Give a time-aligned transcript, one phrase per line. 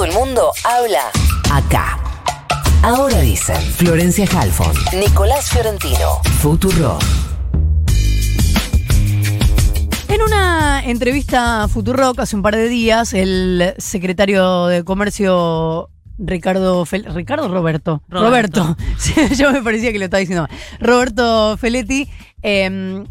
[0.00, 1.10] Todo el mundo habla
[1.52, 1.98] acá.
[2.82, 6.98] Ahora dicen Florencia Halfon, Nicolás Fiorentino, Futuro.
[10.08, 16.86] En una entrevista a Futurock hace un par de días, el secretario de Comercio Ricardo
[16.86, 18.02] Fel- Ricardo Roberto.
[18.08, 18.60] Roberto.
[18.64, 18.82] Roberto.
[18.96, 20.58] Sí, yo me parecía que lo estaba diciendo mal.
[20.80, 22.08] Roberto Feletti.
[22.42, 23.04] eh,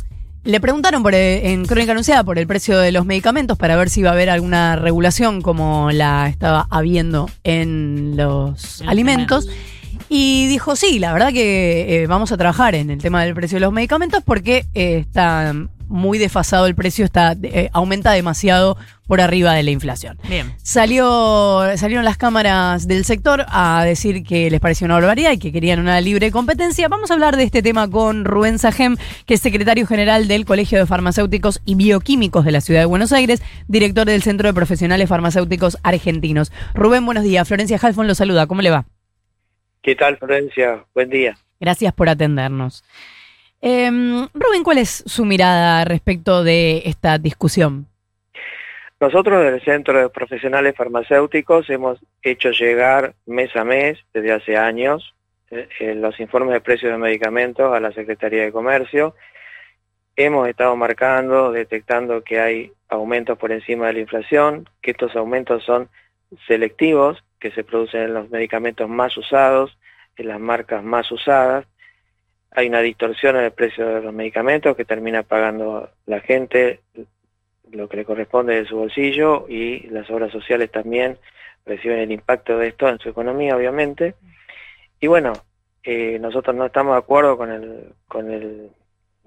[0.44, 3.90] le preguntaron por el- en Crónica Anunciada por el precio de los medicamentos para ver
[3.90, 9.48] si iba a haber alguna regulación como la estaba habiendo en los En alimentos.
[10.12, 13.58] Y dijo, sí, la verdad que eh, vamos a trabajar en el tema del precio
[13.58, 15.54] de los medicamentos porque eh, está
[15.90, 20.20] muy desfasado el precio, está eh, aumenta demasiado por arriba de la inflación.
[20.30, 20.54] Bien.
[20.62, 25.52] Salió, salieron las cámaras del sector a decir que les parecía una barbaridad y que
[25.52, 26.88] querían una libre competencia.
[26.88, 30.78] Vamos a hablar de este tema con Rubén Sajem, que es secretario general del Colegio
[30.78, 35.10] de Farmacéuticos y Bioquímicos de la Ciudad de Buenos Aires, director del Centro de Profesionales
[35.10, 36.52] Farmacéuticos Argentinos.
[36.76, 37.48] Rubén, buenos días.
[37.48, 38.46] Florencia Halfon lo saluda.
[38.46, 38.86] ¿Cómo le va?
[39.82, 40.86] ¿Qué tal, Florencia?
[40.94, 41.36] Buen día.
[41.60, 42.84] Gracias por atendernos.
[43.62, 43.90] Eh,
[44.34, 47.88] Rubén, ¿cuál es su mirada respecto de esta discusión?
[49.00, 55.16] Nosotros del Centro de Profesionales Farmacéuticos hemos hecho llegar mes a mes, desde hace años,
[55.52, 59.16] eh, eh, los informes de precios de medicamentos a la Secretaría de Comercio.
[60.16, 65.64] Hemos estado marcando, detectando que hay aumentos por encima de la inflación, que estos aumentos
[65.64, 65.90] son
[66.46, 69.78] selectivos, que se producen en los medicamentos más usados,
[70.18, 71.66] en las marcas más usadas.
[72.52, 76.82] Hay una distorsión en el precio de los medicamentos que termina pagando la gente
[77.72, 81.18] lo que le corresponde de su bolsillo y las obras sociales también
[81.66, 84.16] reciben el impacto de esto en su economía, obviamente.
[85.00, 85.34] Y bueno,
[85.84, 88.70] eh, nosotros no estamos de acuerdo con el, con el,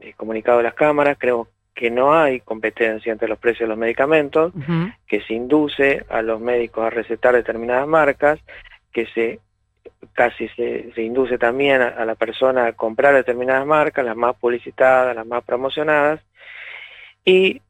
[0.01, 3.79] eh, comunicado de las cámaras, creo que no hay competencia entre los precios de los
[3.79, 4.53] medicamentos,
[5.07, 8.39] que se induce a los médicos a recetar determinadas marcas,
[8.93, 9.41] que se
[10.13, 14.37] casi se, se induce también a, a la persona a comprar determinadas marcas, las más
[14.37, 16.21] publicitadas, las más promocionadas,
[17.25, 17.63] y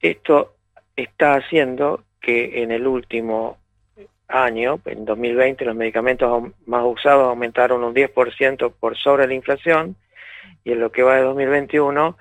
[0.00, 0.54] esto
[0.96, 3.58] está haciendo que en el último
[4.28, 9.96] año, en 2020, los medicamentos más usados aumentaron un 10% por sobre la inflación,
[10.64, 12.16] y en lo que va de 2021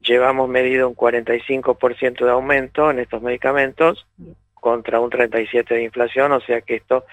[0.00, 4.06] llevamos medido un 45% de aumento en estos medicamentos
[4.54, 7.04] contra un 37% de inflación, o sea que esto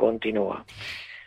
[0.00, 0.64] continúa.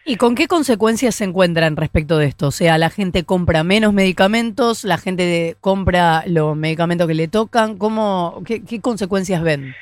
[0.05, 2.47] ¿Y con qué consecuencias se encuentran respecto de esto?
[2.47, 7.77] O sea, la gente compra menos medicamentos, la gente compra los medicamentos que le tocan,
[7.77, 9.73] ¿cómo, qué, qué consecuencias ven?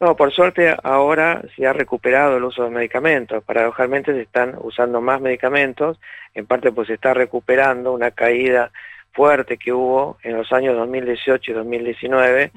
[0.00, 3.42] No, por suerte ahora se ha recuperado el uso de medicamentos.
[3.42, 5.98] Paradojalmente se están usando más medicamentos,
[6.34, 8.70] en parte pues se está recuperando una caída
[9.12, 12.50] fuerte que hubo en los años 2018 y 2019,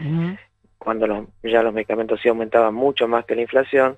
[0.77, 3.97] cuando los- ya los medicamentos sí aumentaban mucho más que la inflación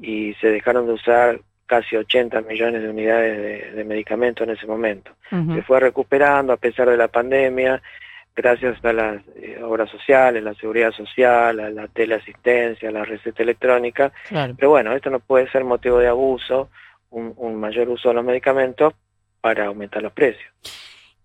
[0.00, 4.66] y se dejaron de usar casi 80 millones de unidades de, de medicamentos en ese
[4.66, 5.12] momento.
[5.30, 7.80] Se fue recuperando a pesar de la pandemia,
[8.36, 13.42] gracias a las eh, obras sociales, la seguridad social, a la teleasistencia, a la receta
[13.42, 14.12] electrónica.
[14.28, 14.54] Claro.
[14.56, 16.68] Pero bueno, esto no puede ser motivo de abuso,
[17.10, 18.92] un, un mayor uso de los medicamentos
[19.40, 20.52] para aumentar los precios.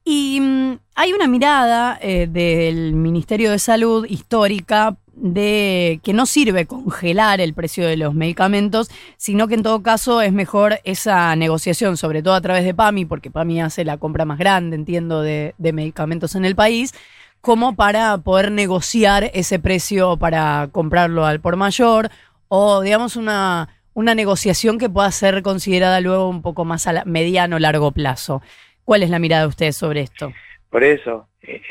[0.03, 6.65] Y mm, hay una mirada eh, del Ministerio de Salud histórica de que no sirve
[6.67, 11.97] congelar el precio de los medicamentos, sino que en todo caso es mejor esa negociación,
[11.97, 15.55] sobre todo a través de PAMI, porque PAMI hace la compra más grande, entiendo, de,
[15.57, 16.93] de medicamentos en el país,
[17.41, 22.09] como para poder negociar ese precio para comprarlo al por mayor,
[22.47, 27.05] o digamos una, una negociación que pueda ser considerada luego un poco más a la-
[27.05, 28.41] mediano largo plazo.
[28.85, 30.31] ¿Cuál es la mirada de ustedes sobre esto?
[30.69, 31.61] Por eso, eh,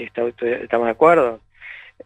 [0.62, 1.40] estamos de acuerdo.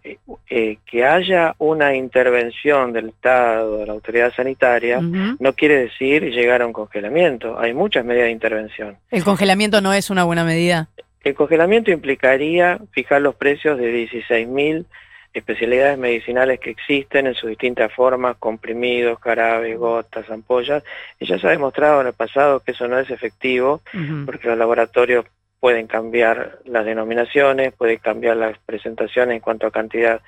[0.02, 6.62] Eh, que haya una intervención del Estado, de la autoridad sanitaria, no quiere decir llegar
[6.62, 7.58] a un congelamiento.
[7.58, 8.96] Hay muchas medidas de intervención.
[9.10, 10.88] El congelamiento no es una buena medida.
[11.22, 14.86] El congelamiento implicaría fijar los precios de 16.000
[15.32, 20.82] especialidades medicinales que existen en sus distintas formas, comprimidos, carabes, gotas, ampollas,
[21.20, 23.82] y ya se ha demostrado en el pasado que eso no es efectivo,
[24.26, 25.26] porque los laboratorios
[25.60, 30.20] pueden cambiar las denominaciones, pueden cambiar las presentaciones en cuanto a cantidad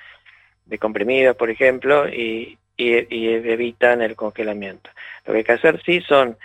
[0.65, 4.89] de comprimidos, por ejemplo, y, evitan el congelamiento.
[5.25, 6.37] Lo que hay que hacer sí son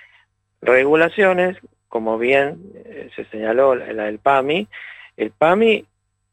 [0.61, 1.57] regulaciones,
[1.89, 4.69] como bien eh, se señaló la del PAMI.
[5.17, 5.85] El PAMI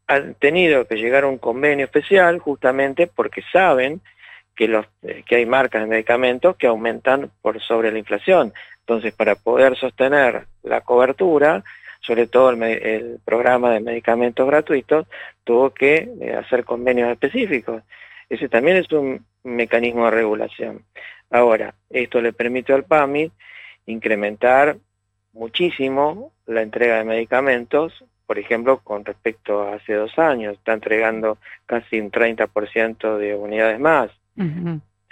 [0.07, 4.02] ha tenido que llegar a un convenio especial justamente porque saben
[4.56, 8.54] que, los, eh, que hay marcas de medicamentos que aumentan por sobre la inflación.
[8.81, 11.63] Entonces, para poder sostener la cobertura,
[12.06, 15.07] sobre todo el, programa de medicamentos gratuitos,
[15.44, 17.84] tuvo que eh, hacer convenios específicos.
[18.30, 20.84] Ese también es un mecanismo de regulación.
[21.30, 23.31] Ahora, esto le permite al PAMI
[23.88, 24.78] incrementar
[25.34, 31.38] muchísimo la entrega de medicamentos, por ejemplo, con respecto a hace dos años, está entregando
[31.66, 34.12] casi un 30% de unidades más,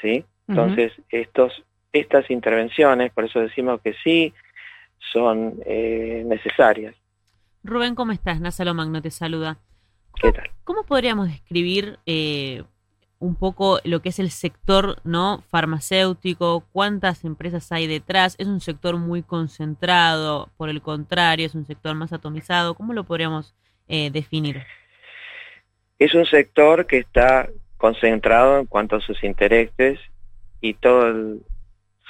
[0.02, 0.26] ¿sí?
[0.48, 4.34] Entonces, estos, estas intervenciones, por eso decimos que sí,
[5.12, 6.96] son eh, necesarias.
[7.64, 8.40] Rubén, ¿cómo estás?
[8.42, 9.58] Násalo Magno te saluda.
[10.22, 10.50] ¿Qué tal?
[10.64, 12.64] ¿Cómo podríamos describir eh,
[13.20, 16.66] un poco lo que es el sector no farmacéutico?
[16.72, 18.36] ¿Cuántas empresas hay detrás?
[18.38, 20.50] ¿Es un sector muy concentrado?
[20.58, 22.76] Por el contrario, ¿es un sector más atomizado?
[22.76, 23.56] ¿Cómo lo podríamos
[23.88, 24.64] eh, definir?
[26.00, 30.00] Es un sector que está concentrado en cuanto a sus intereses
[30.60, 31.42] y todo el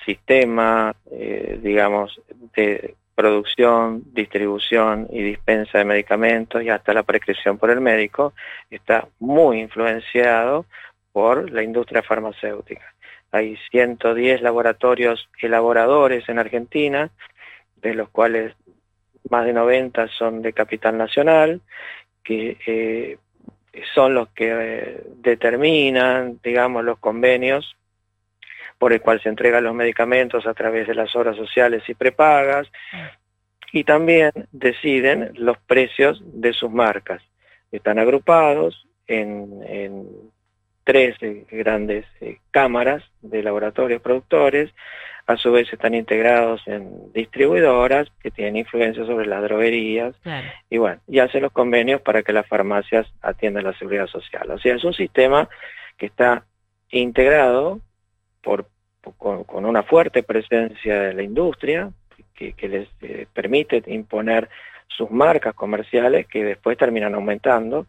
[0.06, 2.20] sistema, eh, digamos,
[2.56, 8.34] de producción, distribución y dispensa de medicamentos y hasta la prescripción por el médico
[8.70, 10.66] está muy influenciado
[11.12, 12.94] por la industria farmacéutica.
[13.32, 17.12] Hay 110 laboratorios elaboradores en Argentina,
[17.82, 18.56] de los cuales
[19.30, 21.62] más de 90 son de capital nacional,
[22.24, 23.18] que eh,
[23.94, 27.76] son los que eh, determinan, digamos, los convenios
[28.84, 32.68] por el cual se entregan los medicamentos a través de las obras sociales y prepagas,
[33.72, 37.22] y también deciden los precios de sus marcas.
[37.72, 40.06] Están agrupados en,
[40.84, 44.70] tres eh, grandes eh, cámaras de laboratorios productores,
[45.28, 50.14] a su vez están integrados en distribuidoras que tienen influencia sobre las droguerías
[50.70, 54.52] y bueno, y hacen los convenios para que las farmacias atiendan la seguridad social.
[54.52, 55.48] O sea, es un sistema
[55.96, 56.44] que está
[56.90, 57.80] integrado
[58.44, 58.68] por
[59.12, 61.92] con, una fuerte presencia de la industria
[62.36, 64.50] que, les eh, permite imponer
[64.88, 67.88] sus marcas comerciales que después terminan aumentando.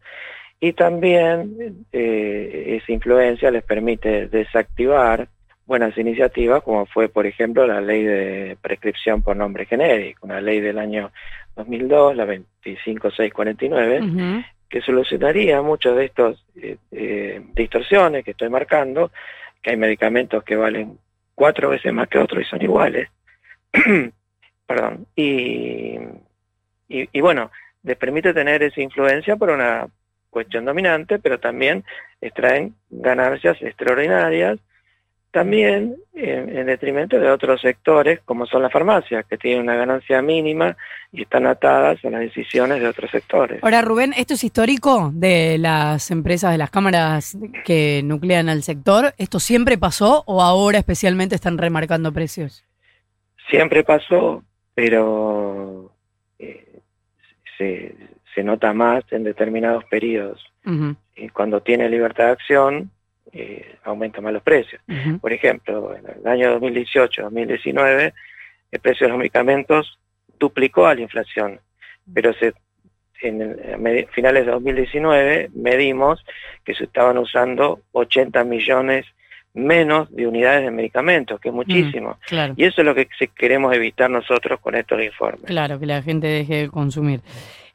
[0.61, 5.29] Y también eh, esa influencia les permite desactivar
[5.67, 10.61] buenas iniciativas como fue por ejemplo la ley de prescripción por nombre genérico, una ley
[10.61, 11.11] del año
[11.57, 16.37] 2002, la 25649, que solucionaría muchas de estas
[16.91, 19.13] eh, distorsiones que estoy marcando,
[19.65, 20.99] que hay medicamentos que valen
[21.35, 23.09] cuatro veces más que otros y son iguales.
[24.67, 25.07] Perdón.
[25.17, 25.99] Y,
[26.89, 27.51] y, bueno,
[27.83, 29.89] les permite tener esa influencia por una
[30.31, 31.83] cuestión dominante, pero también
[32.21, 34.59] extraen ganancias extraordinarias,
[35.35, 40.77] también en, detrimento de otros sectores, como son las farmacias, que tienen una ganancia mínima
[41.11, 43.59] y están atadas a las decisiones de otros sectores.
[43.61, 49.13] Ahora, Rubén, ¿esto es histórico de las empresas, de las cámaras que nuclean al sector?
[49.19, 52.65] ¿Esto siempre pasó o ahora especialmente están remarcando precios?
[53.51, 55.91] Siempre pasó, pero
[56.39, 56.79] eh,
[57.59, 60.41] se, nota más en determinados periodos.
[61.17, 62.91] y cuando tiene libertad de acción,
[63.37, 64.81] eh, aumentan más los precios.
[65.21, 68.13] Por ejemplo, en el año 2018-2019,
[68.71, 69.99] el precio de los medicamentos
[70.39, 71.59] duplicó a la inflación,
[72.13, 72.55] pero se,
[73.23, 76.25] en finales de 2019 medimos
[76.65, 79.05] que se estaban usando 80 millones
[79.53, 82.19] menos de unidades de medicamentos, que es muchísimo.
[82.57, 85.47] Y eso es lo que queremos evitar nosotros con estos informes.
[85.47, 87.21] Claro, que la gente deje de consumir.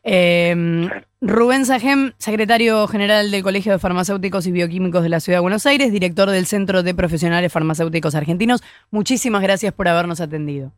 [0.03, 0.89] Eh,
[1.21, 5.65] Rubén Sajem, secretario general del Colegio de Farmacéuticos y Bioquímicos de la Ciudad de Buenos
[5.65, 10.71] Aires, director del Centro de Profesionales Farmacéuticos Argentinos, muchísimas gracias por habernos atendido.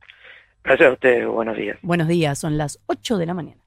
[0.63, 1.77] Gracias a ustedes, buenos días.
[1.83, 3.61] Buenos días, son las 8 de la mañana.